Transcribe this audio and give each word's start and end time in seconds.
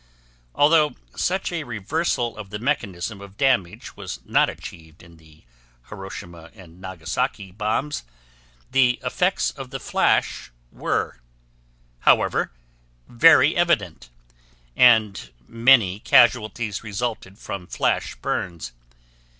Although 0.55 0.95
such 1.15 1.51
a 1.51 1.63
reversal 1.63 2.35
of 2.35 2.49
the 2.49 2.57
mechanism 2.57 3.21
of 3.21 3.37
damage 3.37 3.95
was 3.95 4.19
not 4.25 4.49
achieved 4.49 5.03
in 5.03 5.17
the 5.17 5.43
Hiroshima 5.89 6.49
and 6.55 6.81
Nagasaki 6.81 7.51
bombs, 7.51 8.03
the 8.71 8.99
effects 9.03 9.51
of 9.51 9.69
the 9.69 9.79
flash 9.79 10.51
were, 10.71 11.21
however, 11.99 12.51
very 13.07 13.55
evident, 13.55 14.09
and 14.75 15.29
many 15.47 15.99
casualties 15.99 16.83
resulted 16.83 17.37
from 17.37 17.67
flash 17.67 18.15
burns. 18.15 18.71